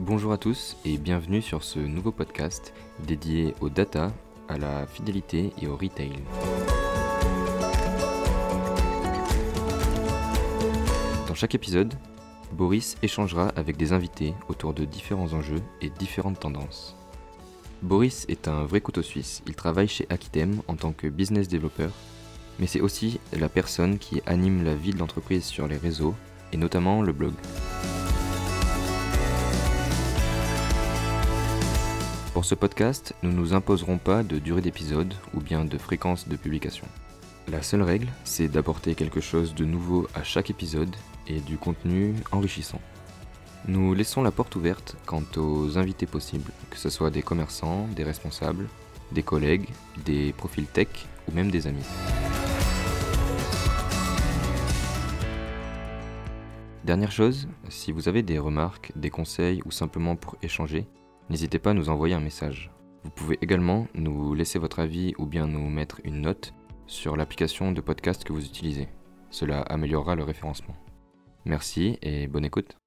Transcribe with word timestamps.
Bonjour 0.00 0.32
à 0.32 0.38
tous 0.38 0.78
et 0.86 0.96
bienvenue 0.96 1.42
sur 1.42 1.62
ce 1.62 1.78
nouveau 1.78 2.10
podcast 2.10 2.72
dédié 3.06 3.54
aux 3.60 3.68
data, 3.68 4.14
à 4.48 4.56
la 4.56 4.86
fidélité 4.86 5.52
et 5.60 5.66
au 5.66 5.76
retail. 5.76 6.12
Dans 11.28 11.34
chaque 11.34 11.54
épisode, 11.54 11.92
Boris 12.50 12.96
échangera 13.02 13.48
avec 13.56 13.76
des 13.76 13.92
invités 13.92 14.32
autour 14.48 14.72
de 14.72 14.86
différents 14.86 15.34
enjeux 15.34 15.60
et 15.82 15.90
différentes 15.90 16.40
tendances. 16.40 16.96
Boris 17.82 18.24
est 18.30 18.48
un 18.48 18.64
vrai 18.64 18.80
couteau 18.80 19.02
suisse, 19.02 19.42
il 19.46 19.54
travaille 19.54 19.88
chez 19.88 20.06
Akitem 20.08 20.62
en 20.66 20.76
tant 20.76 20.92
que 20.92 21.08
business 21.08 21.46
developer, 21.46 21.90
mais 22.58 22.66
c'est 22.66 22.80
aussi 22.80 23.20
la 23.38 23.50
personne 23.50 23.98
qui 23.98 24.22
anime 24.24 24.64
la 24.64 24.74
vie 24.74 24.94
de 24.94 24.98
l'entreprise 24.98 25.44
sur 25.44 25.68
les 25.68 25.76
réseaux 25.76 26.14
et 26.54 26.56
notamment 26.56 27.02
le 27.02 27.12
blog. 27.12 27.34
Pour 32.32 32.44
ce 32.44 32.54
podcast, 32.54 33.12
nous 33.24 33.32
ne 33.32 33.36
nous 33.36 33.54
imposerons 33.54 33.98
pas 33.98 34.22
de 34.22 34.38
durée 34.38 34.60
d'épisode 34.60 35.12
ou 35.34 35.40
bien 35.40 35.64
de 35.64 35.76
fréquence 35.76 36.28
de 36.28 36.36
publication. 36.36 36.86
La 37.48 37.60
seule 37.60 37.82
règle, 37.82 38.06
c'est 38.22 38.46
d'apporter 38.46 38.94
quelque 38.94 39.20
chose 39.20 39.52
de 39.52 39.64
nouveau 39.64 40.06
à 40.14 40.22
chaque 40.22 40.48
épisode 40.48 40.94
et 41.26 41.40
du 41.40 41.58
contenu 41.58 42.14
enrichissant. 42.30 42.80
Nous 43.66 43.94
laissons 43.94 44.22
la 44.22 44.30
porte 44.30 44.54
ouverte 44.54 44.96
quant 45.06 45.24
aux 45.36 45.76
invités 45.76 46.06
possibles, 46.06 46.52
que 46.70 46.78
ce 46.78 46.88
soit 46.88 47.10
des 47.10 47.22
commerçants, 47.22 47.88
des 47.96 48.04
responsables, 48.04 48.68
des 49.10 49.24
collègues, 49.24 49.68
des 50.04 50.32
profils 50.32 50.66
tech 50.66 50.88
ou 51.28 51.34
même 51.34 51.50
des 51.50 51.66
amis. 51.66 51.84
Dernière 56.84 57.12
chose, 57.12 57.48
si 57.68 57.90
vous 57.90 58.08
avez 58.08 58.22
des 58.22 58.38
remarques, 58.38 58.92
des 58.94 59.10
conseils 59.10 59.62
ou 59.64 59.72
simplement 59.72 60.14
pour 60.14 60.36
échanger, 60.42 60.86
n'hésitez 61.30 61.58
pas 61.58 61.70
à 61.70 61.74
nous 61.74 61.88
envoyer 61.88 62.14
un 62.14 62.20
message. 62.20 62.70
Vous 63.04 63.10
pouvez 63.10 63.38
également 63.40 63.86
nous 63.94 64.34
laisser 64.34 64.58
votre 64.58 64.80
avis 64.80 65.14
ou 65.16 65.26
bien 65.26 65.46
nous 65.46 65.70
mettre 65.70 66.00
une 66.04 66.20
note 66.20 66.52
sur 66.86 67.16
l'application 67.16 67.72
de 67.72 67.80
podcast 67.80 68.24
que 68.24 68.32
vous 68.32 68.44
utilisez. 68.44 68.88
Cela 69.30 69.62
améliorera 69.62 70.16
le 70.16 70.24
référencement. 70.24 70.74
Merci 71.44 71.98
et 72.02 72.26
bonne 72.26 72.44
écoute. 72.44 72.79